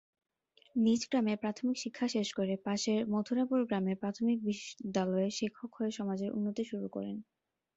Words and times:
নিজে 0.75 1.05
গ্রামে 1.05 1.33
প্রাথমিক 1.41 1.77
শিক্ষা 1.83 2.07
শেষ 2.15 2.27
করে 2.37 2.53
পাশের 2.65 2.99
মথুরাপুর 3.13 3.59
গ্রামের 3.65 3.97
প্রাথমিক 4.01 4.37
বিদ্যালয়ে 4.45 5.29
শিক্ষক 5.39 5.71
হয়ে 5.77 5.91
সমাজের 5.99 6.33
উন্নতি 6.37 6.63
শুরু 6.71 6.87
করেন। 6.95 7.15